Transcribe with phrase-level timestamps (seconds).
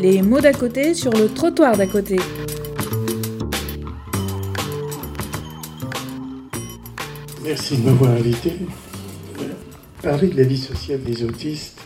[0.00, 2.16] Les mots d'à côté sur le trottoir d'à côté.
[7.44, 8.52] Merci de m'avoir invité.
[10.02, 11.78] Parler de la vie sociale des autistes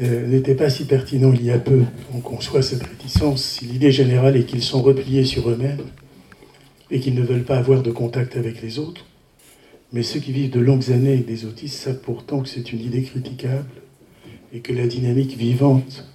[0.00, 1.82] euh, n'était pas si pertinent il y a peu.
[2.14, 5.84] On conçoit cette réticence l'idée générale est qu'ils sont repliés sur eux-mêmes
[6.90, 9.04] et qu'ils ne veulent pas avoir de contact avec les autres.
[9.92, 12.80] Mais ceux qui vivent de longues années avec des autistes savent pourtant que c'est une
[12.80, 13.68] idée critiquable
[14.54, 16.06] et que la dynamique vivante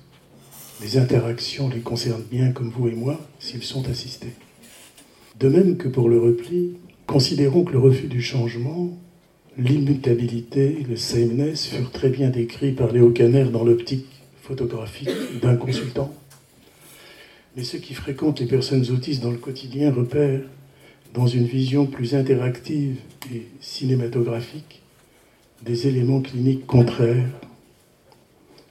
[0.81, 4.33] des interactions les concerne bien comme vous et moi s'ils sont assistés.
[5.39, 6.73] De même que pour le repli,
[7.05, 8.97] considérons que le refus du changement,
[9.57, 14.05] l'immutabilité, le sameness furent très bien décrits par Léo Kanner dans l'optique
[14.41, 15.09] photographique
[15.41, 16.13] d'un consultant.
[17.55, 20.43] Mais ceux qui fréquentent les personnes autistes dans le quotidien repèrent,
[21.13, 22.97] dans une vision plus interactive
[23.33, 24.83] et cinématographique,
[25.63, 27.25] des éléments cliniques contraires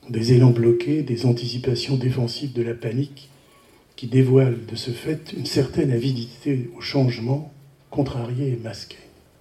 [0.08, 3.30] des élans bloqués, des anticipations défensives de la panique,
[3.96, 7.52] qui dévoilent de ce fait une certaine avidité au changement,
[7.90, 8.96] contrariée et masquée.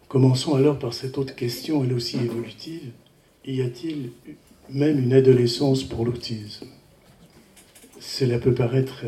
[0.08, 2.92] Commençons alors par cette autre question, elle aussi évolutive.
[3.46, 4.12] Y a-t-il
[4.70, 6.68] même une adolescence pour l'autisme?
[8.00, 9.04] Cela peut paraître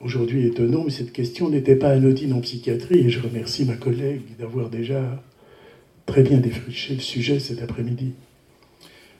[0.00, 4.36] aujourd'hui étonnant, mais cette question n'était pas anodine en psychiatrie, et je remercie ma collègue
[4.38, 5.24] d'avoir déjà
[6.04, 8.12] très bien défriché le sujet cet après-midi.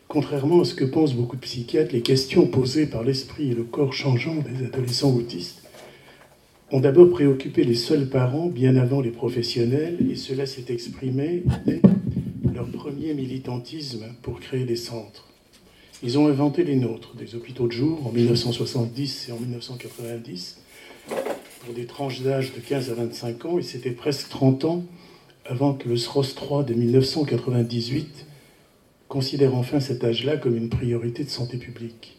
[0.09, 3.65] Contrairement à ce que pensent beaucoup de psychiatres, les questions posées par l'esprit et le
[3.65, 5.63] corps changeant des adolescents autistes
[6.73, 11.83] ont d'abord préoccupé les seuls parents bien avant les professionnels, et cela s'est exprimé dès
[12.55, 15.29] leur premier militantisme pour créer des centres.
[16.03, 20.59] Ils ont inventé les nôtres, des hôpitaux de jour en 1970 et en 1990,
[21.61, 24.85] pour des tranches d'âge de 15 à 25 ans, et c'était presque 30 ans
[25.45, 28.28] avant que le SROS 3 de 1998
[29.09, 32.19] considère enfin cet âge-là comme une priorité de santé publique.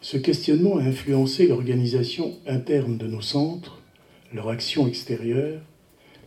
[0.00, 3.80] Ce questionnement a influencé l'organisation interne de nos centres,
[4.32, 5.60] leur action extérieure,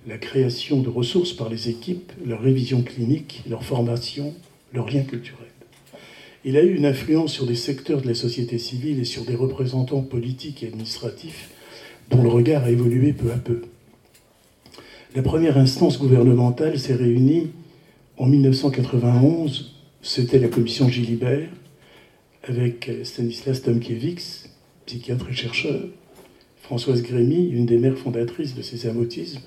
[0.07, 4.33] la création de ressources par les équipes, leur révision clinique, leur formation,
[4.73, 5.45] leurs liens culturels.
[6.43, 9.35] Il a eu une influence sur des secteurs de la société civile et sur des
[9.35, 11.51] représentants politiques et administratifs
[12.09, 13.61] dont le regard a évolué peu à peu.
[15.15, 17.51] La première instance gouvernementale s'est réunie
[18.21, 19.73] en 1991,
[20.03, 21.49] c'était la commission Gilibert,
[22.43, 24.47] avec Stanislas Tomkiewicz,
[24.85, 25.85] psychiatre et chercheur,
[26.61, 29.41] Françoise Grémy, une des mères fondatrices de ces amotismes,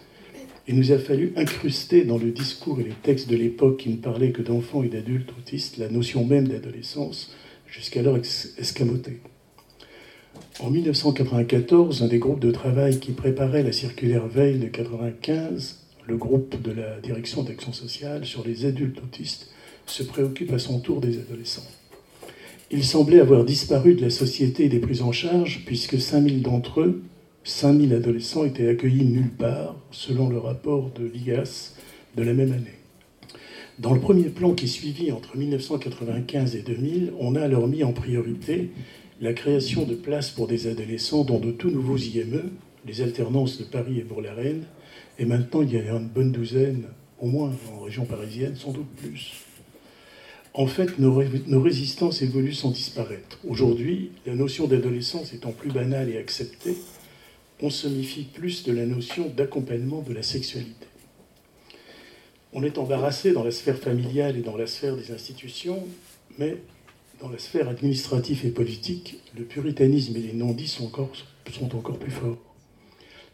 [0.66, 3.96] il nous a fallu incruster dans le discours et les textes de l'époque qui ne
[3.96, 7.32] parlaient que d'enfants et d'adultes autistes la notion même d'adolescence,
[7.68, 8.18] jusqu'alors
[8.58, 9.20] escamotée.
[10.58, 16.16] En 1994, un des groupes de travail qui préparait la circulaire Veille de 1995 le
[16.16, 19.50] groupe de la direction d'action sociale sur les adultes autistes
[19.86, 21.66] se préoccupe à son tour des adolescents.
[22.70, 27.02] Il semblait avoir disparu de la société des prises en charge, puisque 5000 d'entre eux,
[27.44, 31.74] 5000 adolescents, étaient accueillis nulle part, selon le rapport de l'IGAS
[32.16, 32.78] de la même année.
[33.78, 37.92] Dans le premier plan qui suivit entre 1995 et 2000, on a alors mis en
[37.92, 38.70] priorité
[39.20, 42.50] la création de places pour des adolescents dans de tout nouveaux IME,
[42.86, 44.64] les alternances de Paris et Bourg-la-Reine,
[45.18, 46.86] et maintenant, il y a une bonne douzaine,
[47.20, 49.32] au moins en région parisienne, sans doute plus.
[50.52, 53.38] En fait, nos, résistances évoluent sans disparaître.
[53.46, 56.76] Aujourd'hui, la notion d'adolescence étant plus banale et acceptée,
[57.60, 60.86] on se méfie plus de la notion d'accompagnement de la sexualité.
[62.52, 65.82] On est embarrassé dans la sphère familiale et dans la sphère des institutions,
[66.38, 66.58] mais
[67.20, 70.90] dans la sphère administrative et politique, le puritanisme et les non-dits sont
[71.50, 72.53] sont encore plus forts.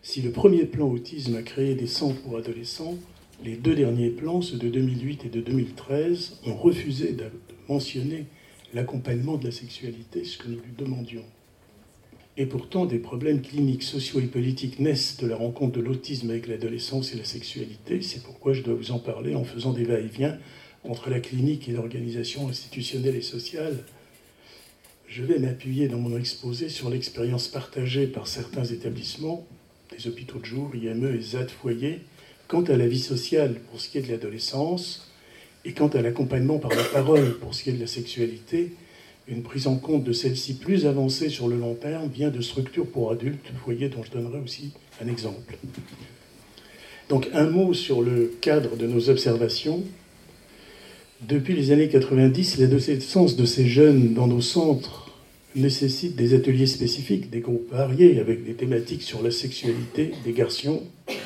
[0.03, 2.97] Si le premier plan autisme a créé des centres pour adolescents,
[3.45, 7.27] les deux derniers plans, ceux de 2008 et de 2013, ont refusé de
[7.69, 8.25] mentionner
[8.73, 11.25] l'accompagnement de la sexualité, ce que nous lui demandions.
[12.39, 16.47] Et pourtant, des problèmes cliniques, sociaux et politiques naissent de la rencontre de l'autisme avec
[16.47, 18.01] l'adolescence et la sexualité.
[18.01, 20.39] C'est pourquoi je dois vous en parler en faisant des va-et-vient
[20.85, 23.85] entre la clinique et l'organisation institutionnelle et sociale.
[25.07, 29.47] Je vais m'appuyer dans mon exposé sur l'expérience partagée par certains établissements
[29.97, 32.01] des hôpitaux de jour, IME et ZAD foyer,
[32.49, 35.11] quant à la vie sociale pour ce qui est de l'adolescence
[35.65, 38.73] et quant à l'accompagnement par la parole pour ce qui est de la sexualité,
[39.29, 42.87] une prise en compte de celle-ci plus avancée sur le long terme vient de structures
[42.87, 44.73] pour adultes, foyer dont je donnerai aussi
[45.03, 45.57] un exemple.
[47.09, 49.85] Donc un mot sur le cadre de nos observations.
[51.23, 55.00] Depuis les années 90, l'adolescence de ces jeunes dans nos centres
[55.55, 60.83] nécessite des ateliers spécifiques, des groupes variés, avec des thématiques sur la sexualité des garçons,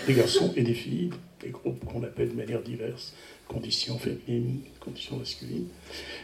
[0.06, 1.10] des garçons et des filles,
[1.42, 3.14] des groupes qu'on appelle de manière diverse,
[3.48, 5.66] conditions féminines, conditions masculines,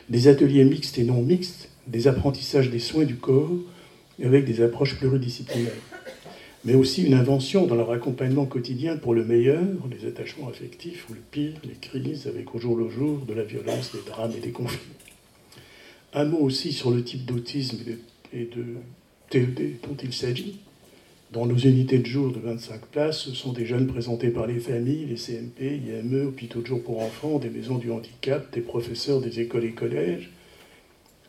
[0.08, 3.50] des ateliers mixtes et non mixtes, des apprentissages des soins du corps
[4.22, 5.72] avec des approches pluridisciplinaires,
[6.64, 11.14] mais aussi une invention dans leur accompagnement quotidien pour le meilleur, les attachements affectifs, ou
[11.14, 14.40] le pire, les crises, avec au jour le jour de la violence, des drames et
[14.40, 14.78] des conflits.
[16.12, 17.78] Un mot aussi sur le type d'autisme
[18.32, 18.64] et de
[19.28, 20.58] TED dont il s'agit.
[21.32, 24.58] Dans nos unités de jour de 25 places, ce sont des jeunes présentés par les
[24.58, 29.20] familles, les CMP, IME, hôpitaux de jour pour enfants, des maisons du handicap, des professeurs
[29.20, 30.32] des écoles et collèges.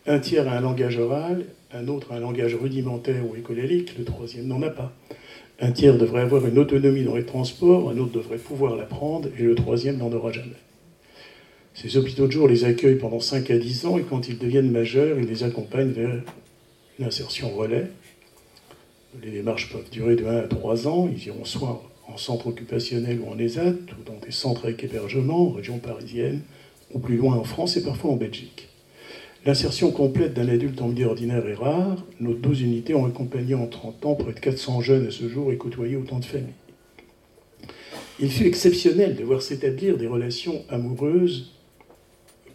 [0.08, 4.04] Un tiers a un langage oral, un autre a un langage rudimentaire ou écolélique, le
[4.04, 4.92] troisième n'en a pas.
[5.60, 9.44] Un tiers devrait avoir une autonomie dans les transports, un autre devrait pouvoir l'apprendre, et
[9.44, 10.58] le troisième n'en aura jamais.
[11.74, 14.72] Ces hôpitaux de jour les accueillent pendant 5 à 10 ans, et quand ils deviennent
[14.72, 16.22] majeurs, ils les accompagnent vers
[17.00, 17.88] l'insertion relais.
[19.24, 21.10] Les démarches peuvent durer de 1 à 3 ans.
[21.12, 25.48] Ils iront soit en centre occupationnel ou en ESAT, ou dans des centres avec hébergement,
[25.48, 26.42] en région parisienne,
[26.94, 28.68] ou plus loin en France et parfois en Belgique.
[29.46, 32.06] L'insertion complète d'un adulte en milieu ordinaire est rare.
[32.20, 35.52] Nos 12 unités ont accompagné en 30 ans près de 400 jeunes à ce jour
[35.52, 36.54] et côtoyé autant de familles.
[38.20, 41.54] Il fut exceptionnel de voir s'établir des relations amoureuses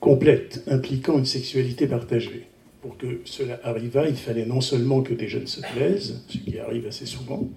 [0.07, 2.47] complètes, impliquant une sexualité partagée
[2.81, 6.61] pour que cela arrivât, il fallait non seulement que des jeunes se plaisent, ce qui
[6.61, 7.49] arrive assez souvent,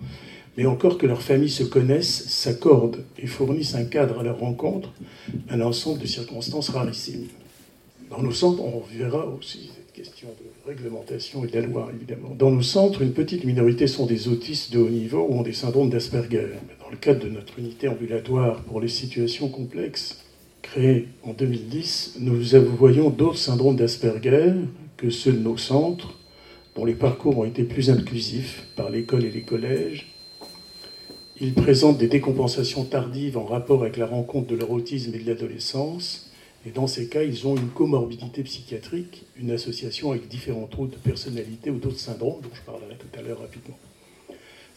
[0.58, 4.92] mais encore que leurs familles se connaissent, s'accordent et fournissent un cadre à leur rencontre,
[5.52, 7.28] un ensemble de circonstances rarissimes.
[8.10, 12.34] Dans nos centres, on verra aussi cette question de réglementation et de la loi, évidemment.
[12.36, 15.54] Dans nos centres, une petite minorité sont des autistes de haut niveau ou ont des
[15.54, 16.48] syndromes d'Asperger.
[16.84, 20.26] Dans le cadre de notre unité ambulatoire pour les situations complexes,
[20.72, 22.42] créée en 2010, nous
[22.78, 24.54] voyons d'autres syndromes d'Asperger
[24.98, 26.14] que ceux de nos centres,
[26.76, 30.14] dont les parcours ont été plus inclusifs par l'école et les collèges.
[31.42, 35.28] Ils présentent des décompensations tardives en rapport avec la rencontre de leur autisme et de
[35.28, 36.30] l'adolescence.
[36.66, 40.98] Et dans ces cas, ils ont une comorbidité psychiatrique, une association avec différents troubles de
[40.98, 43.78] personnalité ou d'autres syndromes, dont je parlerai tout à l'heure rapidement.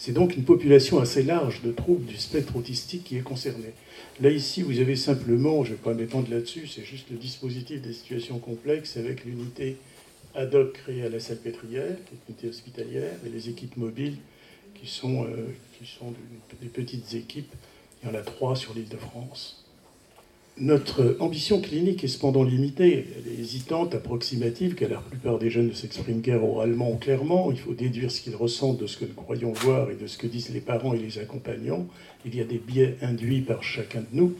[0.04, 3.72] C'est donc une population assez large de troubles du spectre autistique qui est concernée.
[4.20, 7.80] Là, ici, vous avez simplement, je ne vais pas m'étendre là-dessus, c'est juste le dispositif
[7.80, 9.76] des situations complexes avec l'unité
[10.34, 14.16] ad hoc créé à la Salpêtrière, qui est une unité hospitalière, et les équipes mobiles
[14.74, 16.12] qui sont, euh, qui sont
[16.60, 17.54] des petites équipes.
[18.02, 19.61] Il y en a trois sur l'île de France.
[20.58, 23.06] Notre ambition clinique est cependant limitée.
[23.16, 27.50] Elle est hésitante, approximative, car la plupart des jeunes ne s'expriment guère oralement ou clairement.
[27.50, 30.18] Il faut déduire ce qu'ils ressentent de ce que nous croyons voir et de ce
[30.18, 31.86] que disent les parents et les accompagnants.
[32.26, 34.34] Il y a des biais induits par chacun de nous.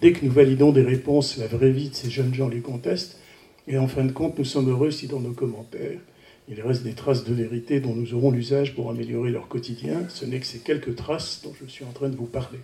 [0.00, 3.20] Dès que nous validons des réponses, la vraie vie de ces jeunes gens les conteste.
[3.68, 6.00] Et en fin de compte, nous sommes heureux si dans nos commentaires,
[6.48, 10.04] il reste des traces de vérité dont nous aurons l'usage pour améliorer leur quotidien.
[10.08, 12.58] Ce n'est que ces quelques traces dont je suis en train de vous parler.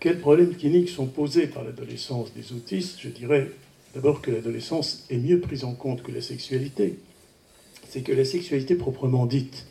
[0.00, 2.98] Quels problèmes cliniques sont posés par l'adolescence des autistes?
[3.00, 3.50] Je dirais
[3.94, 7.00] d'abord que l'adolescence est mieux prise en compte que la sexualité.
[7.88, 9.66] C'est que la sexualité proprement dite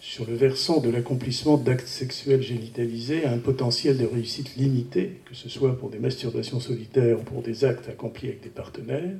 [0.00, 5.34] sur le versant de l'accomplissement d'actes sexuels génitalisés a un potentiel de réussite limité, que
[5.34, 9.16] ce soit pour des masturbations solitaires ou pour des actes accomplis avec des partenaires.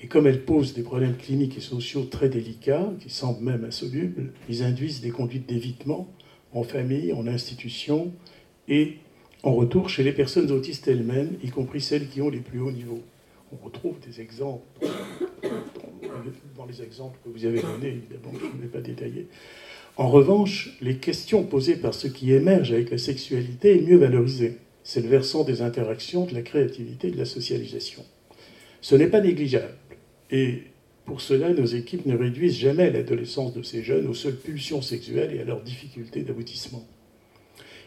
[0.00, 4.32] Et comme elles posent des problèmes cliniques et sociaux très délicats, qui semblent même insolubles,
[4.48, 6.08] ils induisent des conduites d'évitement
[6.52, 8.12] en famille, en institution
[8.68, 8.98] et
[9.42, 12.70] en retour chez les personnes autistes elles-mêmes, y compris celles qui ont les plus hauts
[12.70, 13.02] niveaux.
[13.52, 14.64] On retrouve des exemples
[16.56, 19.26] dans, les exemples que vous avez donnés, évidemment, je ne vais pas détailler.
[19.96, 24.58] En revanche, les questions posées par ce qui émerge avec la sexualité est mieux valorisée.
[24.84, 28.02] C'est le versant des interactions, de la créativité de la socialisation.
[28.80, 29.74] Ce n'est pas négligeable.
[30.30, 30.62] Et
[31.04, 35.34] pour cela, nos équipes ne réduisent jamais l'adolescence de ces jeunes aux seules pulsions sexuelles
[35.34, 36.86] et à leurs difficultés d'aboutissement.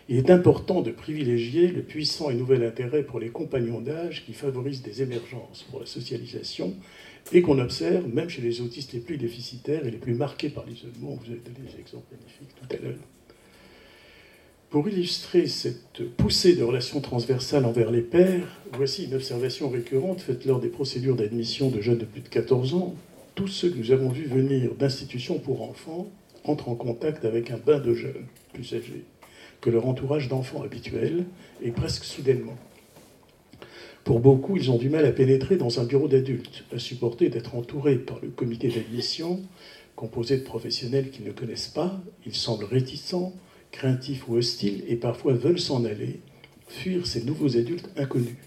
[0.08, 4.34] Il est important de privilégier le puissant et nouvel intérêt pour les compagnons d'âge qui
[4.34, 6.76] favorisent des émergences pour la socialisation
[7.32, 10.64] et qu'on observe même chez les autistes les plus déficitaires et les plus marqués par
[10.68, 11.18] l'isolement.
[11.20, 13.00] Vous avez donné des exemples magnifiques tout à l'heure.
[14.70, 20.46] Pour illustrer cette poussée de relations transversales envers les pairs, voici une observation récurrente faite
[20.46, 22.94] lors des procédures d'admission de jeunes de plus de 14 ans.
[23.34, 26.12] Tous ceux que nous avons vus venir d'institutions pour enfants
[26.44, 29.04] entrent en contact avec un bain de jeunes plus âgés
[29.66, 31.26] que leur entourage d'enfants habituel,
[31.64, 32.56] et presque soudainement.
[34.04, 37.56] Pour beaucoup, ils ont du mal à pénétrer dans un bureau d'adultes, à supporter d'être
[37.56, 39.42] entourés par le comité d'admission,
[39.96, 42.00] composé de professionnels qu'ils ne connaissent pas.
[42.28, 43.34] Ils semblent réticents,
[43.72, 46.20] craintifs ou hostiles, et parfois veulent s'en aller,
[46.68, 48.38] fuir ces nouveaux adultes inconnus.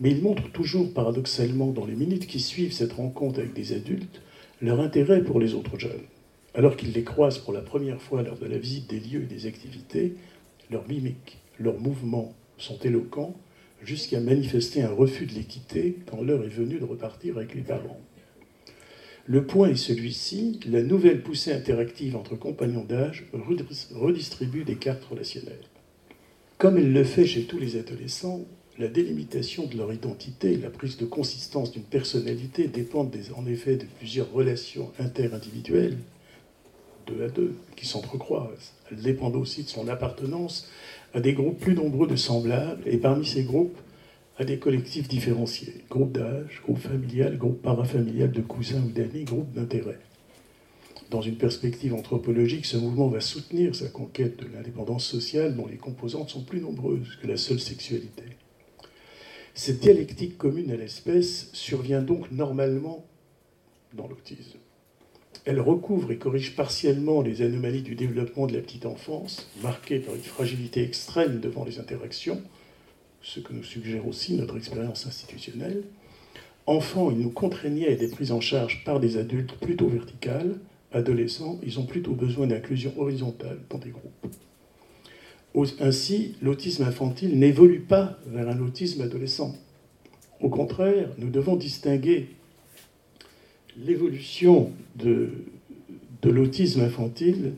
[0.00, 4.22] Mais ils montrent toujours, paradoxalement, dans les minutes qui suivent cette rencontre avec des adultes,
[4.62, 6.06] leur intérêt pour les autres jeunes.
[6.54, 9.26] Alors qu'ils les croisent pour la première fois lors de la visite des lieux et
[9.26, 10.14] des activités,
[10.70, 13.34] leurs mimiques, leurs mouvements sont éloquents
[13.82, 17.62] jusqu'à manifester un refus de les quitter quand l'heure est venue de repartir avec les
[17.62, 18.00] parents.
[19.26, 25.66] Le point est celui-ci, la nouvelle poussée interactive entre compagnons d'âge redistribue des cartes relationnelles.
[26.58, 28.44] Comme elle le fait chez tous les adolescents,
[28.78, 33.76] la délimitation de leur identité et la prise de consistance d'une personnalité dépendent en effet
[33.76, 35.96] de plusieurs relations interindividuelles,
[37.06, 38.72] deux à deux, qui s'entrecroisent.
[38.90, 40.68] Elles dépendent aussi de son appartenance
[41.12, 43.78] à des groupes plus nombreux de semblables, et parmi ces groupes,
[44.36, 49.52] à des collectifs différenciés, groupes d'âge, groupes familial, groupes parafamilial de cousins ou d'amis, groupes
[49.52, 50.00] d'intérêt.
[51.10, 55.76] Dans une perspective anthropologique, ce mouvement va soutenir sa conquête de l'indépendance sociale dont les
[55.76, 58.24] composantes sont plus nombreuses que la seule sexualité.
[59.54, 63.04] Cette dialectique commune à l'espèce survient donc normalement
[63.92, 64.58] dans l'autisme.
[65.44, 70.14] Elle recouvre et corrige partiellement les anomalies du développement de la petite enfance, marquées par
[70.14, 72.40] une fragilité extrême devant les interactions,
[73.20, 75.84] ce que nous suggère aussi notre expérience institutionnelle.
[76.66, 80.56] Enfants, ils nous contraignaient à des prises en charge par des adultes plutôt verticales.
[80.92, 84.34] Adolescents, ils ont plutôt besoin d'inclusion horizontale dans des groupes.
[85.80, 89.54] Ainsi, l'autisme infantile n'évolue pas vers un autisme adolescent.
[90.40, 92.28] Au contraire, nous devons distinguer
[93.76, 95.30] l'évolution de,
[96.24, 97.54] l'autisme infantile,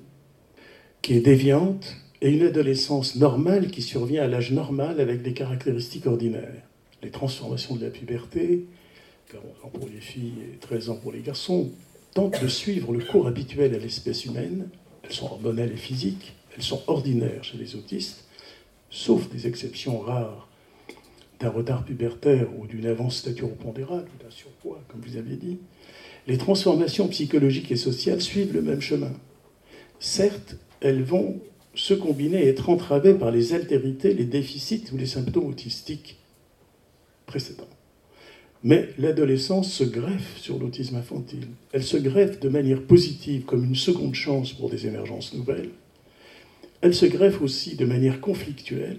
[1.03, 6.07] qui est déviante, et une adolescence normale qui survient à l'âge normal avec des caractéristiques
[6.07, 6.63] ordinaires.
[7.03, 8.65] Les transformations de la puberté,
[9.31, 11.71] 40 ans pour les filles et 13 ans pour les garçons,
[12.15, 14.69] tentent de suivre le cours habituel à l'espèce humaine.
[15.05, 18.25] Elles sont hormonales et physiques, elles sont ordinaires chez les autistes,
[18.91, 20.49] sauf des exceptions rares
[21.39, 25.59] d'un retard pubertaire ou d'une avance staturo-pondérale ou d'un surpoids, comme vous avez dit.
[26.27, 29.13] Les transformations psychologiques et sociales suivent le même chemin.
[30.01, 31.41] Certes, elles vont
[31.75, 36.19] se combiner et être entravées par les altérités, les déficits ou les symptômes autistiques
[37.27, 37.69] précédents.
[38.65, 41.49] Mais l'adolescence se greffe sur l'autisme infantile.
[41.73, 45.71] Elle se greffe de manière positive comme une seconde chance pour des émergences nouvelles
[46.81, 48.99] elle se greffe aussi de manière conflictuelle,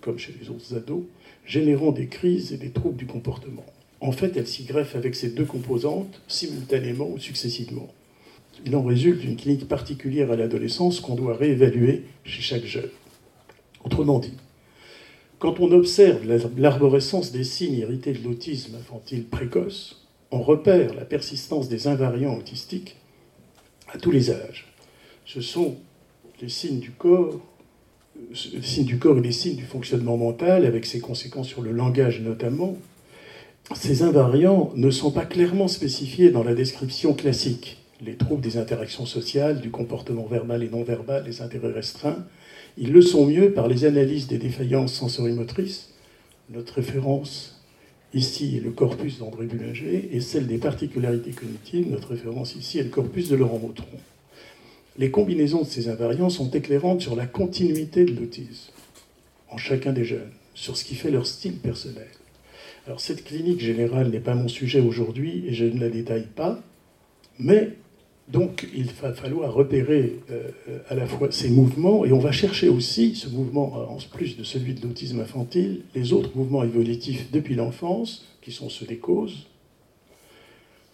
[0.00, 1.04] comme chez les autres ados,
[1.44, 3.66] générant des crises et des troubles du comportement.
[4.04, 7.88] En fait, elle s'y greffe avec ces deux composantes simultanément ou successivement.
[8.66, 12.90] Il en résulte une clinique particulière à l'adolescence qu'on doit réévaluer chez chaque jeune.
[13.82, 14.34] Autrement dit,
[15.38, 16.20] quand on observe
[16.58, 22.96] l'arborescence des signes hérités de l'autisme infantile précoce, on repère la persistance des invariants autistiques
[23.90, 24.66] à tous les âges.
[25.24, 25.76] Ce sont
[26.42, 27.40] les signes du corps,
[28.52, 31.72] les signes du corps et les signes du fonctionnement mental, avec ses conséquences sur le
[31.72, 32.76] langage notamment,
[33.72, 37.78] ces invariants ne sont pas clairement spécifiés dans la description classique.
[38.04, 42.26] Les troubles des interactions sociales, du comportement verbal et non verbal, les intérêts restreints,
[42.76, 45.94] ils le sont mieux par les analyses des défaillances sensorimotrices.
[46.50, 47.62] Notre référence
[48.12, 51.90] ici est le corpus d'André Bullinger et celle des particularités cognitives.
[51.90, 53.86] Notre référence ici est le corpus de Laurent Mautron.
[54.98, 58.72] Les combinaisons de ces invariants sont éclairantes sur la continuité de l'autisme
[59.50, 62.08] en chacun des jeunes, sur ce qui fait leur style personnel.
[62.98, 66.62] Cette clinique générale n'est pas mon sujet aujourd'hui et je ne la détaille pas,
[67.38, 67.70] mais
[68.28, 70.50] donc il va falloir repérer euh,
[70.88, 74.44] à la fois ces mouvements et on va chercher aussi ce mouvement, en plus de
[74.44, 79.46] celui de l'autisme infantile, les autres mouvements évolutifs depuis l'enfance, qui sont ceux des causes.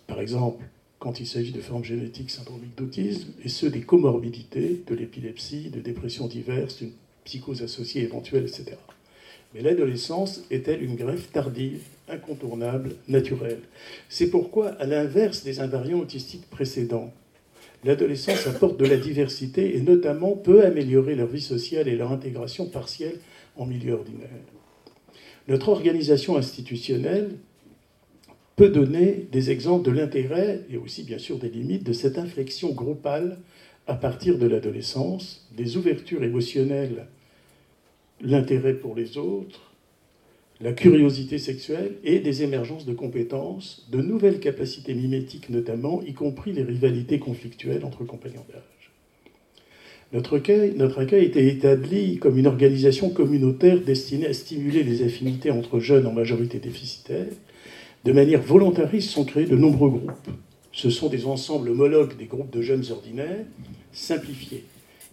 [0.06, 0.64] Par exemple,
[0.99, 5.80] quand il s'agit de formes génétiques syndromiques d'autisme, et ceux des comorbidités, de l'épilepsie, de
[5.80, 6.92] dépressions diverses, d'une
[7.25, 8.76] psychose associée éventuelle, etc.
[9.54, 13.61] Mais l'adolescence est-elle une greffe tardive, incontournable, naturelle?
[14.09, 17.12] C'est pourquoi, à l'inverse des invariants autistiques précédents,
[17.85, 22.66] l'adolescence apporte de la diversité et notamment peut améliorer leur vie sociale et leur intégration
[22.66, 23.19] partielle
[23.57, 24.28] en milieu ordinaire.
[25.49, 27.30] Notre organisation institutionnelle
[28.54, 32.71] peut donner des exemples de l'intérêt et aussi bien sûr des limites de cette inflexion
[32.71, 33.38] groupale
[33.87, 37.07] à partir de l'adolescence, des ouvertures émotionnelles,
[38.23, 39.73] l'intérêt pour les autres,
[40.61, 46.53] la curiosité sexuelle et des émergences de compétences, de nouvelles capacités mimétiques notamment, y compris
[46.53, 48.91] les rivalités conflictuelles entre compagnons d'âge.
[50.12, 55.50] Notre accueil, notre accueil était établi comme une organisation communautaire destinée à stimuler les affinités
[55.50, 57.29] entre jeunes en majorité déficitaires
[58.05, 60.31] de manière volontariste, sont créés de nombreux groupes.
[60.73, 63.45] Ce sont des ensembles homologues des groupes de jeunes ordinaires,
[63.93, 64.65] simplifiés.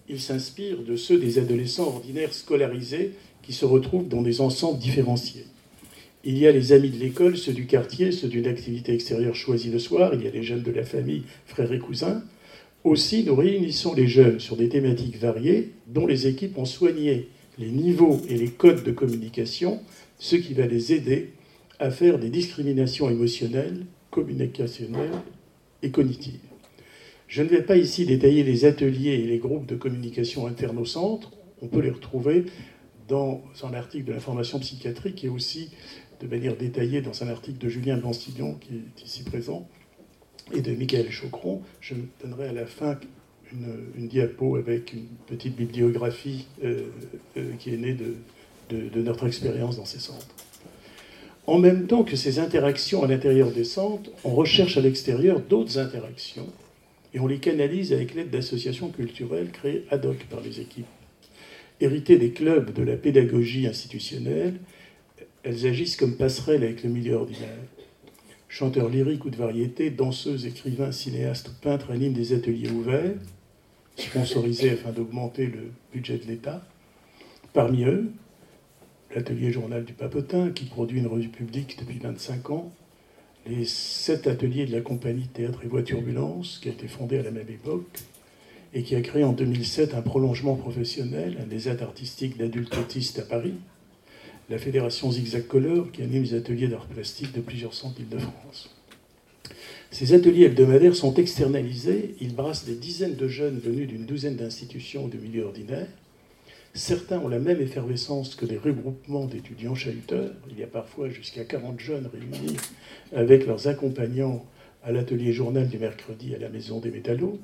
[0.10, 3.12] Ils s'inspirent de ceux des adolescents ordinaires scolarisés
[3.42, 5.46] qui se retrouvent dans des ensembles différenciés.
[6.24, 9.70] Il y a les amis de l'école, ceux du quartier, ceux d'une activité extérieure choisie
[9.70, 12.24] le soir, il y a les jeunes de la famille, frères et cousins.
[12.84, 17.70] Aussi, nous réunissons les jeunes sur des thématiques variées dont les équipes ont soigné les
[17.70, 19.82] niveaux et les codes de communication,
[20.20, 21.32] ce qui va les aider
[21.80, 25.22] à faire des discriminations émotionnelles, communicationnelles
[25.82, 26.47] et cognitive.
[27.27, 30.86] Je ne vais pas ici détailler les ateliers et les groupes de communication internes au
[30.86, 31.31] centre.
[31.62, 32.46] On peut les retrouver
[33.10, 35.72] dans un article de l'information psychiatrique et aussi
[36.22, 39.67] de manière détaillée dans un article de Julien Bansillon, qui est ici présent,
[40.53, 41.62] et de Michael Chocron.
[41.81, 42.98] Je donnerai à la fin
[43.51, 46.88] une, diapo avec une petite bibliographie euh,
[47.38, 47.96] euh, qui est née
[48.69, 50.27] de notre expérience dans ces centres.
[51.46, 55.77] En même temps que ces interactions à l'intérieur des centres, on recherche à l'extérieur d'autres
[55.77, 56.48] interactions
[57.14, 60.86] et on les canalise avec l'aide d'associations culturelles créées ad hoc par les équipes.
[61.80, 64.56] Héritées des clubs de la pédagogie institutionnelle,
[65.44, 67.64] elles agissent comme passerelles avec le milieu ordinaire.
[68.50, 73.16] Chanteurs lyriques ou de variété, danseuses, écrivains, cinéastes, peintres animent des ateliers ouverts,
[73.96, 76.66] sponsorisés afin d'augmenter le budget de l'État.
[77.54, 78.12] Parmi eux,
[79.14, 82.72] l'atelier Journal du Papotin, qui produit une revue publique depuis 25 ans,
[83.50, 87.24] les sept ateliers de la compagnie Théâtre et Voix Turbulence, qui a été fondée à
[87.24, 87.86] la même époque,
[88.74, 93.20] et qui a créé en 2007 un prolongement professionnel, un des aides artistiques d'adultes autistes
[93.20, 93.54] à Paris,
[94.50, 98.70] la Fédération Zigzag Color, qui anime les ateliers d'art plastique de plusieurs centres d'Île-de-France.
[99.92, 105.06] Ces ateliers hebdomadaires sont externalisés, ils brassent des dizaines de jeunes venus d'une douzaine d'institutions
[105.06, 105.88] ou de milieux ordinaires,
[106.77, 110.29] Certains ont la même effervescence que les regroupements d'étudiants chahuteurs.
[110.51, 112.55] Il y a parfois jusqu'à 40 jeunes réunis
[113.15, 114.46] avec leurs accompagnants
[114.84, 117.39] à l'atelier journal du mercredi à la Maison des Métallos.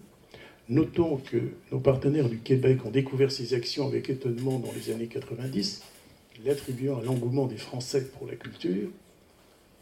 [0.69, 1.37] Notons que
[1.71, 5.81] nos partenaires du Québec ont découvert ces actions avec étonnement dans les années 90,
[6.45, 8.89] l'attribuant à l'engouement des Français pour la culture.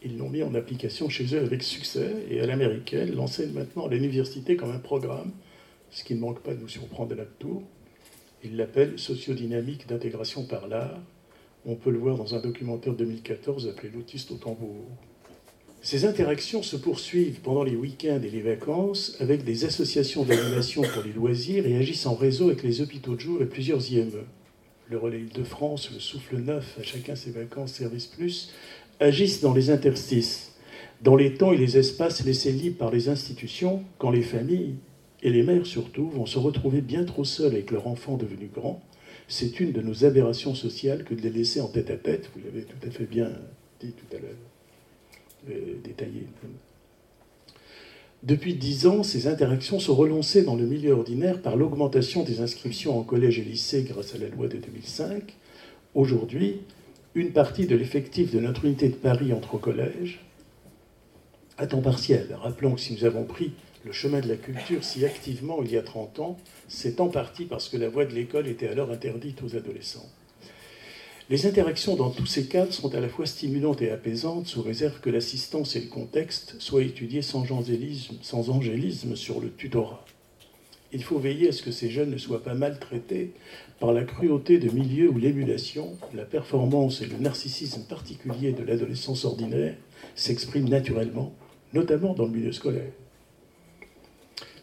[0.02, 3.90] Ils l'ont mis en application chez eux avec succès et à l'américaine l'enseignent maintenant à
[3.90, 5.30] l'université comme un programme,
[5.90, 7.62] ce qui ne manque pas de nous surprendre à la tour.
[8.44, 11.00] Il l'appelle sociodynamique d'intégration par l'art.
[11.64, 14.84] On peut le voir dans un documentaire de 2014 appelé L'autiste au tambour.
[15.80, 21.04] Ces interactions se poursuivent pendant les week-ends et les vacances avec des associations d'animation pour
[21.04, 24.24] les loisirs et agissent en réseau avec les hôpitaux de jour et plusieurs IME.
[24.90, 28.52] Le Relais Île-de-France, le Souffle Neuf, à chacun ses vacances, Service Plus,
[28.98, 30.52] agissent dans les interstices,
[31.00, 34.74] dans les temps et les espaces laissés libres par les institutions, quand les familles,
[35.22, 38.82] et les mères, surtout, vont se retrouver bien trop seules avec leur enfant devenu grand.
[39.28, 42.30] C'est une de nos aberrations sociales que de les laisser en tête à tête.
[42.34, 43.30] Vous l'avez tout à fait bien
[43.80, 44.30] dit tout à l'heure,
[45.50, 46.26] euh, détaillé.
[48.22, 52.98] Depuis dix ans, ces interactions sont relancées dans le milieu ordinaire par l'augmentation des inscriptions
[52.98, 55.34] en collège et lycée grâce à la loi de 2005.
[55.94, 56.60] Aujourd'hui,
[57.14, 60.20] une partie de l'effectif de notre unité de Paris entre collèges,
[61.58, 62.36] à temps partiel.
[62.40, 63.52] Rappelons que si nous avons pris
[63.84, 67.44] le chemin de la culture si activement il y a 30 ans, c'est en partie
[67.44, 70.08] parce que la voie de l'école était alors interdite aux adolescents.
[71.30, 75.00] Les interactions dans tous ces cadres sont à la fois stimulantes et apaisantes, sous réserve
[75.00, 80.04] que l'assistance et le contexte soient étudiés sans angélisme, sans angélisme sur le tutorat.
[80.92, 83.32] Il faut veiller à ce que ces jeunes ne soient pas maltraités
[83.80, 89.24] par la cruauté de milieux où l'émulation, la performance et le narcissisme particulier de l'adolescence
[89.24, 89.74] ordinaire
[90.14, 91.32] s'expriment naturellement,
[91.72, 92.92] notamment dans le milieu scolaire.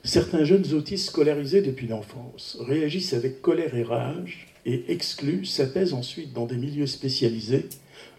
[0.04, 6.32] Certains jeunes autistes scolarisés depuis l'enfance réagissent avec colère et rage et excluent, s'apaisent ensuite
[6.32, 7.68] dans des milieux spécialisés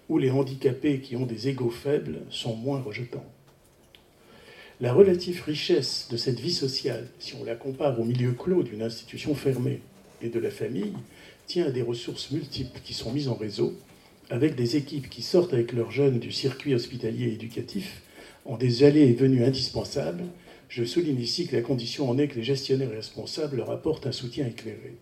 [0.08, 3.24] où les handicapés qui ont des égaux faibles sont moins rejetants.
[4.80, 8.82] La relative richesse de cette vie sociale, si on la compare au milieu clos d'une
[8.82, 9.80] institution fermée
[10.20, 10.92] et de la famille,
[11.46, 13.74] tient à des ressources multiples qui sont mises en réseau,
[14.28, 18.02] avec des équipes qui sortent avec leurs jeunes du circuit hospitalier éducatif
[18.44, 20.24] en des allées et venues indispensables
[20.70, 24.12] je souligne ici que la condition en est que les gestionnaires responsables leur apportent un
[24.12, 24.96] soutien éclairé.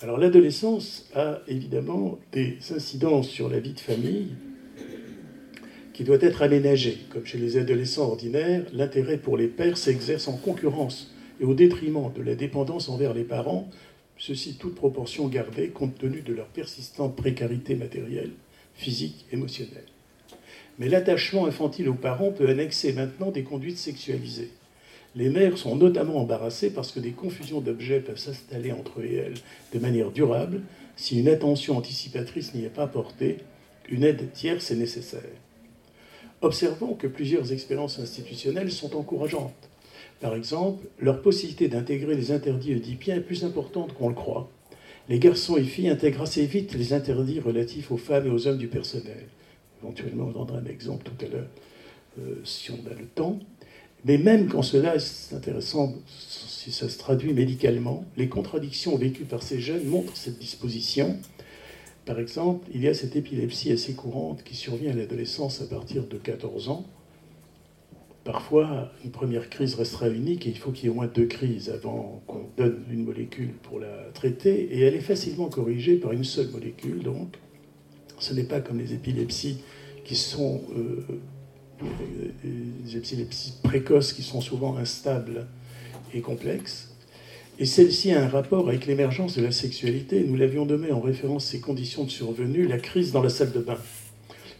[0.00, 4.28] Alors l'adolescence a évidemment des incidences sur la vie de famille
[5.92, 6.98] qui doit être aménagée.
[7.10, 12.10] Comme chez les adolescents ordinaires, l'intérêt pour les pères s'exerce en concurrence et au détriment
[12.14, 13.68] de la dépendance envers les parents,
[14.16, 18.32] ceci toute proportion gardée compte tenu de leur persistante précarité matérielle,
[18.74, 19.84] physique, émotionnelle.
[20.78, 24.50] Mais l'attachement infantile aux parents peut annexer maintenant des conduites sexualisées.
[25.16, 29.34] Les mères sont notamment embarrassées parce que des confusions d'objets peuvent s'installer entre elles
[29.74, 30.62] de manière durable.
[30.96, 33.38] Si une attention anticipatrice n'y est pas portée,
[33.88, 35.22] une aide tierce est nécessaire.
[36.40, 39.68] Observons que plusieurs expériences institutionnelles sont encourageantes.
[40.20, 44.48] Par exemple, leur possibilité d'intégrer les interdits oedipiens est plus importante qu'on le croit.
[45.08, 48.58] Les garçons et filles intègrent assez vite les interdits relatifs aux femmes et aux hommes
[48.58, 49.26] du personnel.
[49.82, 51.48] Éventuellement, on donnera un exemple tout à l'heure,
[52.18, 53.38] euh, si on a le temps.
[54.04, 59.42] Mais même quand cela est intéressant, si ça se traduit médicalement, les contradictions vécues par
[59.42, 61.16] ces jeunes montrent cette disposition.
[62.06, 66.06] Par exemple, il y a cette épilepsie assez courante qui survient à l'adolescence à partir
[66.06, 66.86] de 14 ans,
[68.28, 71.24] parfois, une première crise restera unique et il faut qu'il y ait au moins deux
[71.24, 74.68] crises avant qu'on donne une molécule pour la traiter.
[74.70, 77.38] Et elle est facilement corrigée par une seule molécule, donc.
[78.18, 79.58] Ce n'est pas comme les épilepsies
[80.04, 81.04] qui sont euh,
[82.94, 85.46] épilepsies précoces qui sont souvent instables
[86.14, 86.94] et complexes.
[87.60, 90.24] Et celle-ci a un rapport avec l'émergence de la sexualité.
[90.24, 93.58] Nous l'avions nommé en référence ces conditions de survenue, la crise dans la salle de
[93.58, 93.78] bain.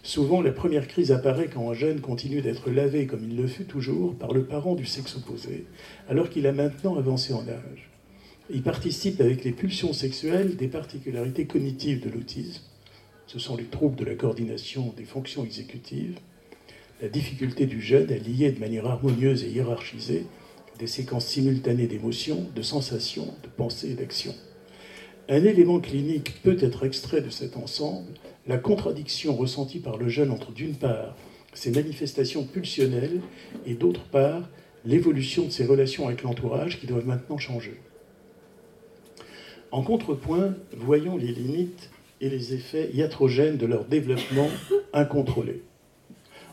[0.02, 3.66] Souvent, la première crise apparaît quand un jeune continue d'être lavé, comme il le fut
[3.66, 5.66] toujours, par le parent du sexe opposé,
[6.08, 7.90] alors qu'il a maintenant avancé en âge.
[8.50, 12.62] Il participe avec les pulsions sexuelles des particularités cognitives de l'autisme.
[13.28, 16.18] Ce sont les troubles de la coordination des fonctions exécutives,
[17.02, 20.24] la difficulté du jeune à lier de manière harmonieuse et hiérarchisée
[20.78, 24.34] des séquences simultanées d'émotions, de sensations, de pensées et d'actions.
[25.28, 28.14] Un élément clinique peut être extrait de cet ensemble,
[28.46, 31.14] la contradiction ressentie par le jeune entre d'une part
[31.52, 33.20] ses manifestations pulsionnelles
[33.66, 34.48] et d'autre part
[34.86, 37.78] l'évolution de ses relations avec l'entourage qui doivent maintenant changer.
[39.70, 44.48] En contrepoint, voyons les limites et les effets iatrogènes de leur développement
[44.92, 45.62] incontrôlé.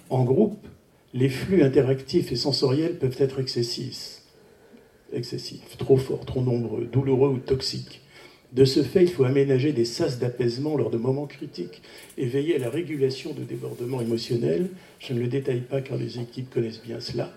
[0.10, 0.68] En groupe,
[1.14, 4.22] les flux interactifs et sensoriels peuvent être excessifs,
[5.14, 8.02] excessifs, trop forts, trop nombreux, douloureux ou toxiques.
[8.54, 11.82] De ce fait, il faut aménager des sas d'apaisement lors de moments critiques
[12.18, 14.70] et veiller à la régulation de débordements émotionnels.
[15.00, 17.34] Je ne le détaille pas car les équipes connaissent bien cela.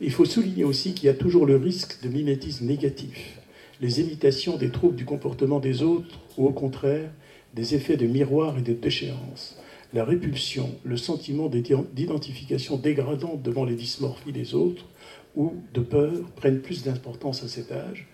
[0.00, 3.38] Il faut souligner aussi qu'il y a toujours le risque de mimétisme négatif,
[3.80, 7.10] les imitations des troubles du comportement des autres ou au contraire
[7.54, 9.58] des effets de miroir et de déchéance.
[9.92, 14.86] La répulsion, le sentiment d'identification dégradante devant les dysmorphies des autres
[15.34, 18.06] ou de peur prennent plus d'importance à cet âge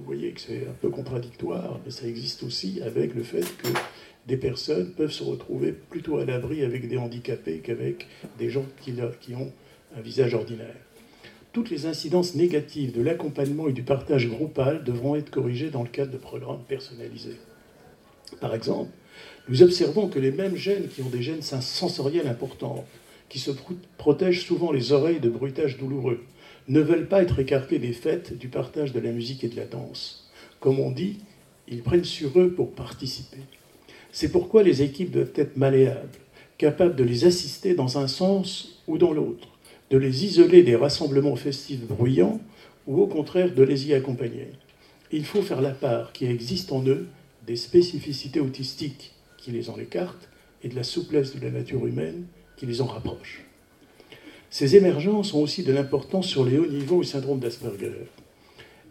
[0.00, 3.68] vous voyez que c'est un peu contradictoire, mais ça existe aussi avec le fait que
[4.26, 8.06] des personnes peuvent se retrouver plutôt à l'abri avec des handicapés qu'avec
[8.38, 8.94] des gens qui,
[9.34, 9.52] ont
[9.94, 10.76] un visage ordinaire.
[11.52, 15.88] Toutes les incidences négatives de l'accompagnement et du partage groupal devront être corrigées dans le
[15.88, 17.36] cadre de programmes personnalisés.
[18.40, 18.90] Par exemple,
[19.48, 22.84] nous observons que les mêmes gènes qui ont des gènes sensoriels importants,
[23.28, 23.50] qui se
[23.96, 26.20] protègent souvent les oreilles de bruitages douloureux,
[26.68, 29.66] ne veulent pas être écartés des fêtes, du partage de la musique et de la
[29.66, 30.30] danse.
[30.60, 31.18] Comme on dit,
[31.68, 33.38] ils prennent sur eux pour participer.
[34.12, 36.18] C'est pourquoi les équipes doivent être malléables,
[36.58, 39.48] capables de les assister dans un sens ou dans l'autre,
[39.90, 42.40] de les isoler des rassemblements festifs bruyants
[42.86, 44.48] ou au contraire de les y accompagner.
[45.12, 47.06] Il faut faire la part qui existe en eux
[47.46, 50.28] des spécificités autistiques qui les en écartent
[50.62, 52.24] et de la souplesse de la nature humaine
[52.56, 53.44] qui les en rapproche.
[54.50, 57.92] Ces émergences ont aussi de l'importance sur les hauts niveaux au syndrome d'Asperger.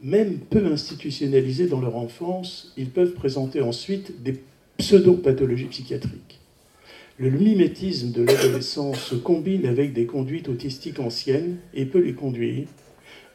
[0.01, 4.39] Même peu institutionnalisés dans leur enfance, ils peuvent présenter ensuite des
[4.77, 6.39] pseudo-pathologies psychiatriques.
[7.17, 12.67] Le mimétisme de l'adolescence se combine avec des conduites autistiques anciennes et peut les conduire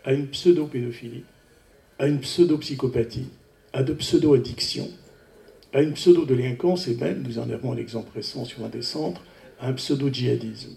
[0.05, 1.25] à une pseudo-pédophilie,
[1.99, 3.29] à une pseudo-psychopathie,
[3.75, 4.89] à de pseudo-addictions,
[5.75, 9.23] à une pseudo-délinquance et même, nous en avons un exemple récent sur un des centres,
[9.61, 10.77] à un pseudo-djihadisme.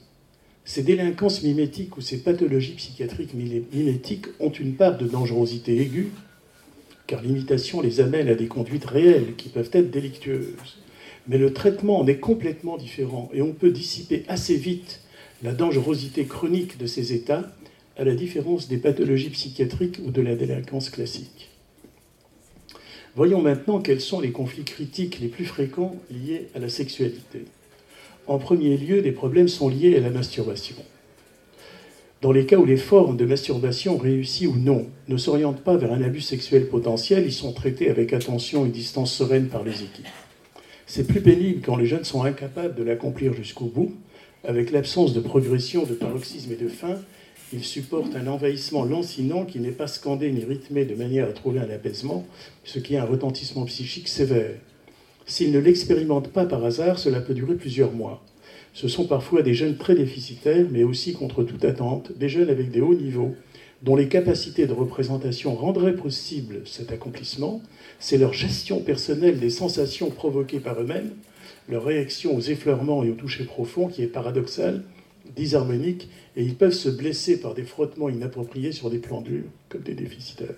[0.65, 6.11] Ces délinquances mimétiques ou ces pathologies psychiatriques mimétiques ont une part de dangerosité aiguë,
[7.05, 10.79] car l'imitation les amène à des conduites réelles qui peuvent être délictueuses.
[11.27, 15.01] Mais le traitement en est complètement différent et on peut dissiper assez vite
[15.43, 17.51] la dangerosité chronique de ces états,
[17.97, 21.49] à la différence des pathologies psychiatriques ou de la délinquance classique.
[23.17, 27.45] Voyons maintenant quels sont les conflits critiques les plus fréquents liés à la sexualité.
[28.27, 30.75] En premier lieu, les problèmes sont liés à la masturbation.
[32.21, 35.93] Dans les cas où les formes de masturbation, réussies ou non, ne s'orientent pas vers
[35.93, 40.05] un abus sexuel potentiel, ils sont traités avec attention et distance sereine par les équipes.
[40.85, 43.95] C'est plus pénible quand les jeunes sont incapables de l'accomplir jusqu'au bout.
[44.43, 46.99] Avec l'absence de progression, de paroxysme et de faim,
[47.53, 51.59] ils supportent un envahissement lancinant qui n'est pas scandé ni rythmé de manière à trouver
[51.59, 52.25] un apaisement,
[52.65, 54.55] ce qui est un retentissement psychique sévère.
[55.25, 58.21] S'ils ne l'expérimentent pas par hasard, cela peut durer plusieurs mois.
[58.73, 62.69] Ce sont parfois des jeunes très déficitaires, mais aussi contre toute attente, des jeunes avec
[62.69, 63.33] des hauts niveaux,
[63.81, 67.61] dont les capacités de représentation rendraient possible cet accomplissement.
[67.99, 71.11] C'est leur gestion personnelle des sensations provoquées par eux-mêmes,
[71.69, 74.83] leur réaction aux effleurements et aux touchés profonds qui est paradoxale,
[75.35, 79.81] disharmonique, et ils peuvent se blesser par des frottements inappropriés sur des plans durs, comme
[79.81, 80.55] des déficitaires.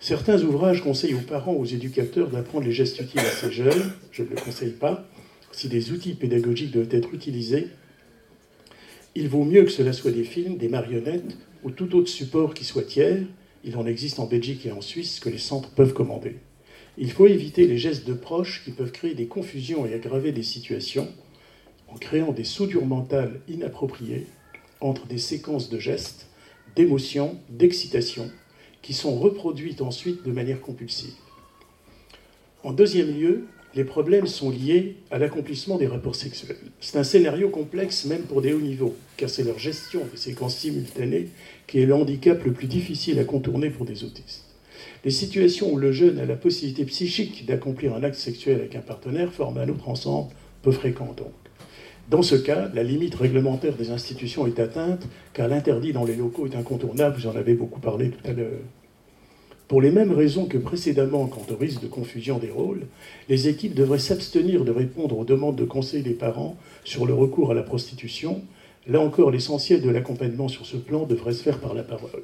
[0.00, 3.92] Certains ouvrages conseillent aux parents, aux éducateurs d'apprendre les gestes utiles à ces jeunes.
[4.12, 5.08] Je ne le conseille pas.
[5.50, 7.68] Si des outils pédagogiques doivent être utilisés,
[9.14, 12.64] il vaut mieux que cela soit des films, des marionnettes ou tout autre support qui
[12.64, 13.22] soit tiers.
[13.64, 16.36] Il en existe en Belgique et en Suisse que les centres peuvent commander.
[16.98, 20.42] Il faut éviter les gestes de proches qui peuvent créer des confusions et aggraver des
[20.42, 21.08] situations
[21.94, 24.26] en créant des soudures mentales inappropriées,
[24.80, 26.26] entre des séquences de gestes,
[26.74, 28.30] d'émotions, d'excitation,
[28.82, 31.14] qui sont reproduites ensuite de manière compulsive.
[32.64, 33.44] En deuxième lieu,
[33.76, 36.56] les problèmes sont liés à l'accomplissement des rapports sexuels.
[36.80, 40.58] C'est un scénario complexe même pour des hauts niveaux, car c'est leur gestion des séquences
[40.58, 41.28] simultanées
[41.66, 44.44] qui est le handicap le plus difficile à contourner pour des autistes.
[45.04, 48.80] Les situations où le jeune a la possibilité psychique d'accomplir un acte sexuel avec un
[48.80, 51.43] partenaire forment un autre ensemble peu fréquent donc.
[52.10, 56.46] Dans ce cas, la limite réglementaire des institutions est atteinte, car l'interdit dans les locaux
[56.46, 58.60] est incontournable, vous en avez beaucoup parlé tout à l'heure.
[59.68, 62.86] Pour les mêmes raisons que précédemment quant au risque de confusion des rôles,
[63.30, 67.50] les équipes devraient s'abstenir de répondre aux demandes de conseil des parents sur le recours
[67.50, 68.42] à la prostitution.
[68.86, 72.22] Là encore, l'essentiel de l'accompagnement sur ce plan devrait se faire par la parole.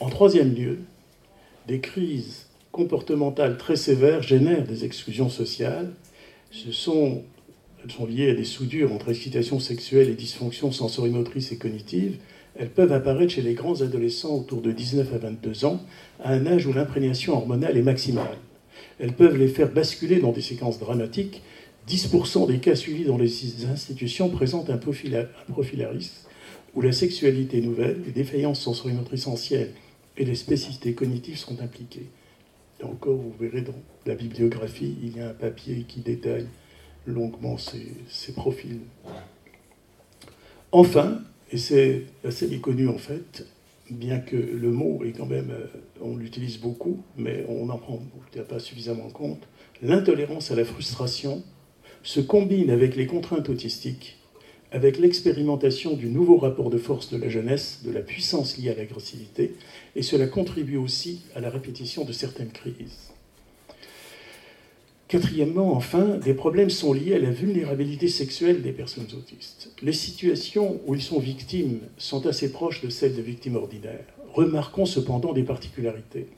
[0.00, 0.78] En troisième lieu,
[1.68, 5.92] des crises comportementales très sévères génèrent des exclusions sociales.
[6.50, 7.22] Ce sont,
[7.90, 12.18] sont liées à des soudures entre excitation sexuelle et dysfonction sensorimotrice et cognitive
[12.54, 15.80] elles peuvent apparaître chez les grands adolescents autour de 19 à 22 ans,
[16.22, 18.36] à un âge où l'imprégnation hormonale est maximale.
[18.98, 21.42] Elles peuvent les faire basculer dans des séquences dramatiques.
[21.88, 26.12] 10% des cas suivis dans les institutions présentent un profil, à risque
[26.74, 29.72] où la sexualité nouvelle, les défaillances sensorimotrices anciennes
[30.16, 32.06] et les spécificités cognitives sont impliquées.
[32.80, 33.74] Et encore, vous verrez dans
[34.06, 36.46] la bibliographie, il y a un papier qui détaille
[37.06, 38.80] longuement ces, profils.
[40.70, 43.46] Enfin, et c'est assez méconnu en fait,
[43.90, 45.66] bien que le mot est quand même, euh,
[46.00, 48.00] on l'utilise beaucoup, mais on n'en prend
[48.48, 49.42] pas suffisamment compte.
[49.82, 51.42] L'intolérance à la frustration
[52.02, 54.18] se combine avec les contraintes autistiques,
[54.70, 58.74] avec l'expérimentation du nouveau rapport de force de la jeunesse, de la puissance liée à
[58.74, 59.54] l'agressivité,
[59.94, 63.11] et cela contribue aussi à la répétition de certaines crises.
[65.12, 69.70] Quatrièmement, enfin, des problèmes sont liés à la vulnérabilité sexuelle des personnes autistes.
[69.82, 74.06] Les situations où ils sont victimes sont assez proches de celles de victimes ordinaires.
[74.32, 76.28] Remarquons cependant des particularités.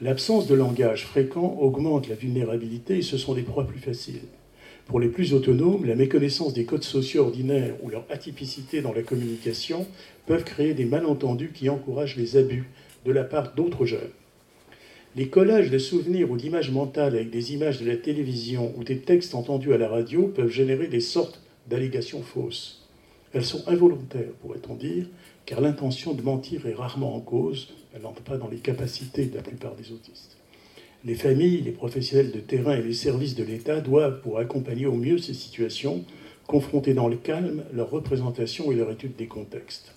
[0.00, 4.22] L'absence de langage fréquent augmente la vulnérabilité et ce sont des proies plus faciles.
[4.86, 9.02] Pour les plus autonomes, la méconnaissance des codes sociaux ordinaires ou leur atypicité dans la
[9.02, 9.86] communication
[10.24, 12.70] peuvent créer des malentendus qui encouragent les abus
[13.04, 14.08] de la part d'autres jeunes.
[15.14, 19.00] Les collages de souvenirs ou d'images mentales avec des images de la télévision ou des
[19.00, 22.88] textes entendus à la radio peuvent générer des sortes d'allégations fausses.
[23.34, 25.06] Elles sont involontaires, pourrait-on dire,
[25.44, 29.36] car l'intention de mentir est rarement en cause, elle n'entre pas dans les capacités de
[29.36, 30.38] la plupart des autistes.
[31.04, 34.94] Les familles, les professionnels de terrain et les services de l'État doivent, pour accompagner au
[34.94, 36.04] mieux ces situations,
[36.46, 39.94] confronter dans le calme leur représentation et leur étude des contextes.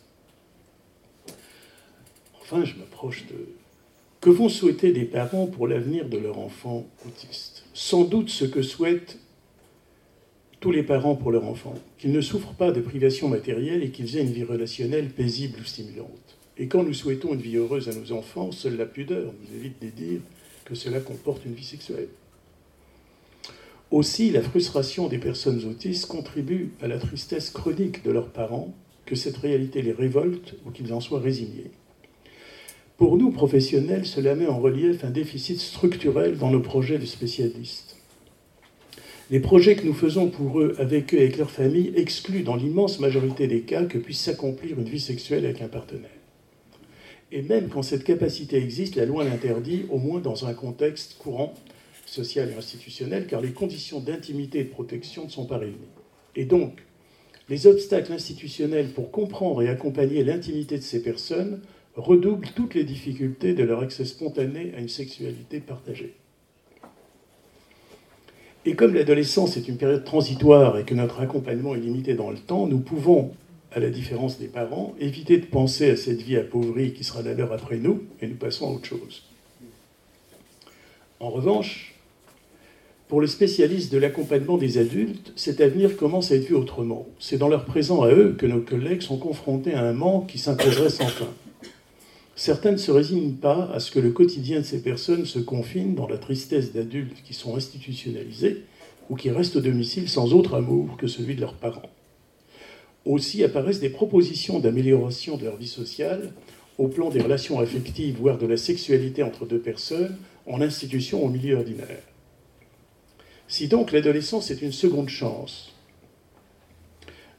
[2.41, 3.47] Enfin, je m'approche de,
[4.26, 7.64] que vont souhaiter des parents pour l'avenir de leur enfant autiste?
[7.76, 9.20] Sans doute ce que souhaitent
[10.60, 14.18] tous les parents pour leur enfant, qu'ils ne souffrent pas de privation matérielle et qu'ils
[14.18, 16.38] aient une vie relationnelle paisible ou stimulante.
[16.58, 19.80] Et quand nous souhaitons une vie heureuse à nos enfants, seule la pudeur nous évite
[19.80, 20.22] de dire
[20.64, 22.10] que cela comporte une vie sexuelle.
[23.92, 28.74] Aussi, la frustration des personnes autistes contribue à la tristesse chronique de leurs parents,
[29.06, 31.70] que cette réalité les révolte ou qu'ils en soient résignés.
[32.97, 37.97] Pour nous, professionnels, cela met en relief un déficit structurel dans nos projets de spécialistes.
[39.29, 42.55] Les projets que nous faisons pour eux, avec eux et avec leur famille, excluent dans
[42.55, 46.10] l'immense majorité des cas que puisse s'accomplir une vie sexuelle avec un partenaire.
[47.34, 51.53] Et même quand cette capacité existe, la loi l'interdit, au moins dans un contexte courant,
[52.05, 55.75] social et institutionnel, car les conditions d'intimité et de protection ne sont pas réunies.
[56.38, 56.84] Et donc,
[57.49, 61.60] les obstacles institutionnels pour comprendre et accompagner l'intimité de ces personnes
[61.95, 66.15] redouble toutes les difficultés de leur accès spontané à une sexualité partagée.
[68.65, 72.38] Et comme l'adolescence est une période transitoire et que notre accompagnement est limité dans le
[72.38, 73.31] temps, nous pouvons,
[73.71, 77.36] à la différence des parents, éviter de penser à cette vie appauvrie qui sera la
[77.36, 79.23] leur après nous, et nous passons à autre chose.
[81.19, 81.93] En revanche,
[83.08, 87.05] pour les spécialistes de l'accompagnement des adultes, cet avenir commence à être vu autrement.
[87.19, 90.39] C'est dans leur présent à eux que nos collègues sont confrontés à un manque qui
[90.39, 91.29] s'imposerait sans fin.
[92.36, 95.95] Certains ne se résignent pas à ce que le quotidien de ces personnes se confine
[95.95, 98.63] dans la tristesse d'adultes qui sont institutionnalisés
[99.10, 101.89] ou qui restent au domicile sans autre amour que celui de leurs parents.
[103.06, 106.34] Aussi apparaissent des propositions d'amélioration de leur vie sociale
[106.78, 111.28] au plan des relations affectives, voire de la sexualité entre deux personnes, en institution ou
[111.28, 112.04] au milieu ordinaire.
[113.48, 115.75] Si donc l'adolescence est une seconde chance,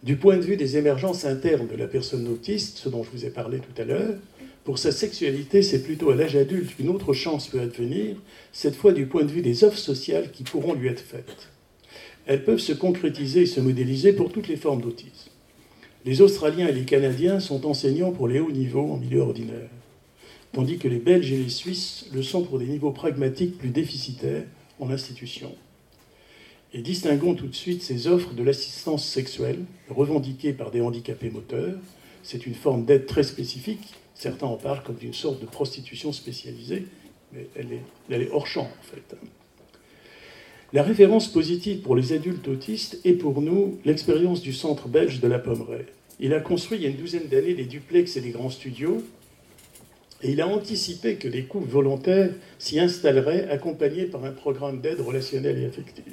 [0.07, 3.25] du point de vue des émergences internes de la personne autiste, ce dont je vous
[3.25, 4.15] ai parlé tout à l'heure,
[4.63, 8.15] pour sa sexualité, c'est plutôt à l'âge adulte qu'une autre chance peut advenir,
[8.53, 11.49] cette fois du point de vue des offres sociales qui pourront lui être faites.
[12.27, 15.31] Elles peuvent se concrétiser et se modéliser pour toutes les formes d'autisme.
[16.05, 19.71] Les Australiens et les Canadiens sont enseignants pour les hauts niveaux en milieu ordinaire,
[20.53, 24.45] tandis que les Belges et les Suisses le sont pour des niveaux pragmatiques plus déficitaires
[24.79, 25.53] en institution.
[26.73, 31.79] Et distinguons tout de suite ces offres de l'assistance sexuelle revendiquées par des handicapés moteurs.
[32.23, 33.95] C'est une forme d'aide très spécifique.
[34.15, 36.87] Certains en parlent comme d'une sorte de prostitution spécialisée,
[37.33, 39.17] mais elle est, hors champ en fait.
[40.73, 45.29] La référence positive pour les adultes autistes est pour nous l'expérience du centre belge de
[45.29, 45.87] la Pommeraye.
[46.19, 49.05] Il a construit il y a une douzaine d'années des duplex et des grands studios,
[50.23, 55.01] et il a anticipé que les couples volontaires s'y installeraient accompagnés par un programme d'aide
[55.01, 56.05] relationnelle et affective.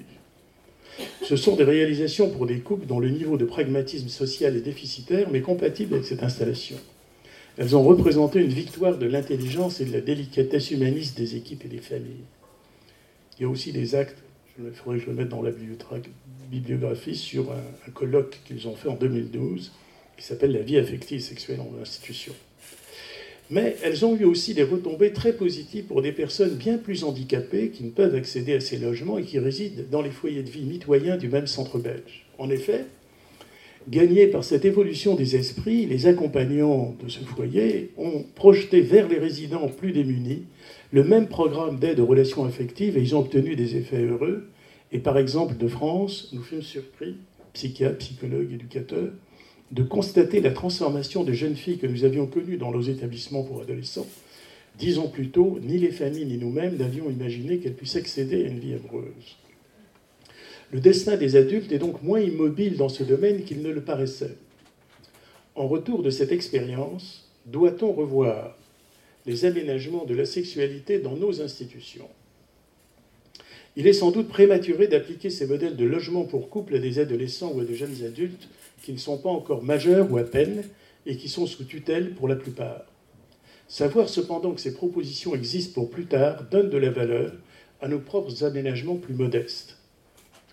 [1.23, 5.29] Ce sont des réalisations pour des couples dont le niveau de pragmatisme social est déficitaire,
[5.31, 6.77] mais compatible avec cette installation.
[7.57, 11.69] Elles ont représenté une victoire de l'intelligence et de la délicatesse humaniste des équipes et
[11.69, 12.25] des familles.
[13.37, 14.23] Il y a aussi des actes
[14.59, 15.51] il faudrait que je le mette dans la
[16.51, 19.71] bibliographie sur un, colloque qu'ils ont fait en 2012
[20.17, 22.33] qui s'appelle La vie affective et sexuelle en institution.
[23.49, 27.69] Mais elles ont eu aussi des retombées très positives pour des personnes bien plus handicapées
[27.69, 30.63] qui ne peuvent accéder à ces logements et qui résident dans les foyers de vie
[30.63, 32.25] mitoyens du même centre belge.
[32.37, 32.85] En effet,
[33.89, 39.19] gagnés par cette évolution des esprits, les accompagnants de ce foyer ont projeté vers les
[39.19, 40.43] résidents plus démunis
[40.93, 44.47] le même programme d'aide aux relations affectives et ils ont obtenu des effets heureux.
[44.91, 47.15] Et par exemple, de France, nous fûmes surpris,
[47.53, 49.11] psychiatres, psychologues, éducateurs,
[49.71, 53.61] de constater la transformation des jeunes filles que nous avions connues dans nos établissements pour
[53.61, 54.07] adolescents.
[54.77, 58.47] Dix ans plus tôt, ni les familles ni nous-mêmes n'avions imaginé qu'elles puissent accéder à
[58.47, 59.37] une vie amoureuse.
[60.71, 64.37] Le destin des adultes est donc moins immobile dans ce domaine qu'il ne le paraissait.
[65.55, 68.57] En retour de cette expérience, doit-on revoir
[69.27, 72.09] les aménagements de la sexualité dans nos institutions?
[73.75, 77.51] Il est sans doute prématuré d'appliquer ces modèles de logement pour couple à des adolescents
[77.53, 78.47] ou à de jeunes adultes
[78.83, 80.63] qui ne sont pas encore majeurs ou à peine
[81.05, 82.85] et qui sont sous tutelle pour la plupart.
[83.67, 87.31] Savoir cependant que ces propositions existent pour plus tard donne de la valeur
[87.81, 89.77] à nos propres aménagements plus modestes.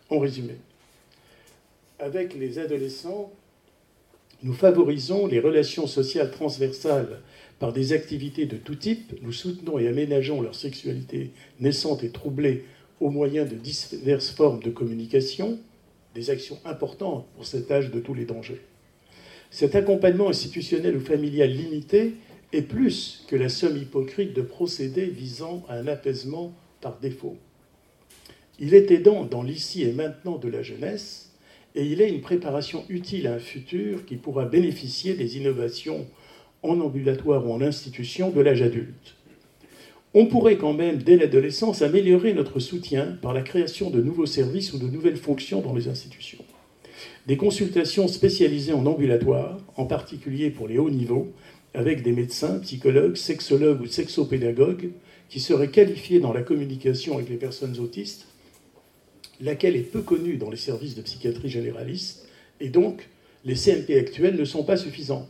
[0.09, 0.55] En résumé,
[1.99, 3.31] avec les adolescents,
[4.43, 7.21] nous favorisons les relations sociales transversales
[7.59, 11.31] par des activités de tout type, nous soutenons et aménageons leur sexualité
[11.61, 12.65] naissante et troublée
[13.01, 15.59] au moyen de diverses formes de communication,
[16.15, 18.61] des actions importantes pour cet âge de tous les dangers.
[19.51, 22.15] Cet accompagnement institutionnel ou familial limité
[22.53, 27.37] est plus que la somme hypocrite de procédés visant à un apaisement par défaut.
[28.59, 31.33] Il est aidant dans l'ici et maintenant de la jeunesse,
[31.75, 36.07] et il est une préparation utile à un futur qui pourra bénéficier des innovations
[36.63, 39.17] en ambulatoire ou en institution de l'âge adulte.
[40.13, 44.73] On pourrait quand même, dès l'adolescence, améliorer notre soutien par la création de nouveaux services
[44.73, 46.45] ou de nouvelles fonctions dans les institutions.
[47.29, 51.33] Des consultations spécialisées en ambulatoire, en particulier pour les hauts niveaux,
[51.75, 54.91] avec des médecins, psychologues, sexologues ou sexopédagogues
[55.29, 58.27] qui seraient qualifiés dans la communication avec les personnes autistes,
[59.41, 62.27] laquelle est peu connue dans les services de psychiatrie généraliste,
[62.59, 63.09] et donc
[63.45, 65.29] les CMP actuels ne sont pas suffisants.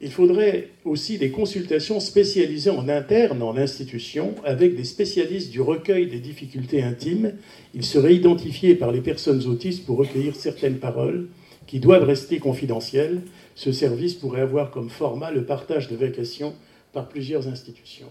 [0.00, 6.06] Il faudrait aussi des consultations spécialisées en interne, en institution, avec des spécialistes du recueil
[6.06, 7.32] des difficultés intimes.
[7.74, 11.26] Ils seraient identifiés par les personnes autistes pour recueillir certaines paroles
[11.66, 13.22] qui doivent rester confidentielles.
[13.56, 16.54] Ce service pourrait avoir comme format le partage de vacations
[16.92, 18.06] par plusieurs institutions.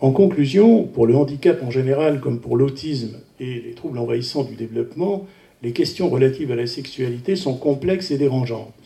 [0.00, 4.54] En conclusion, pour le handicap en général comme pour l'autisme et les troubles envahissants du
[4.54, 5.26] développement,
[5.62, 8.85] les questions relatives à la sexualité sont complexes et dérangeantes.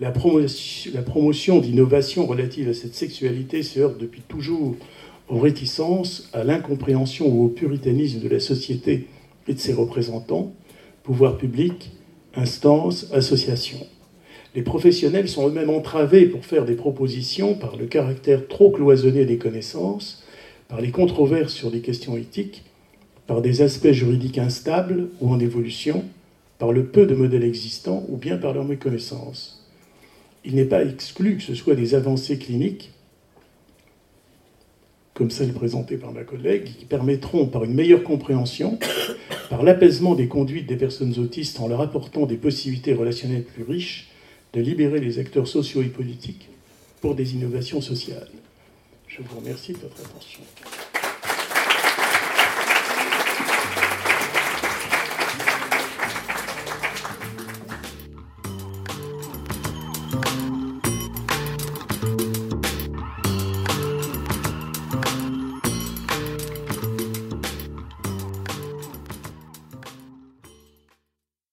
[0.00, 4.74] La promotion, d'innovations relatives à cette sexualité se heurte depuis toujours
[5.28, 9.08] aux réticences, à l'incompréhension ou au puritanisme de la société
[9.46, 10.54] et de ses représentants,
[11.02, 11.90] pouvoirs publics,
[12.34, 13.86] instances, associations.
[14.54, 19.36] Les professionnels sont eux-mêmes entravés pour faire des propositions par le caractère trop cloisonné des
[19.36, 20.24] connaissances,
[20.68, 22.64] par les controverses sur des questions éthiques,
[23.26, 26.04] par des aspects juridiques instables ou en évolution,
[26.58, 29.59] par le peu de modèles existants ou bien par leur méconnaissance
[30.44, 32.92] il n'est pas exclu que ce soit des avancées cliniques,
[35.14, 38.78] comme celles présentées par ma collègue, qui permettront, par une meilleure compréhension,
[39.50, 44.08] par l'apaisement des conduites des personnes autistes en leur apportant des possibilités relationnelles plus riches,
[44.52, 46.48] de libérer les acteurs sociaux et politiques
[47.00, 48.30] pour des innovations sociales.
[49.06, 50.40] Je vous remercie de votre attention.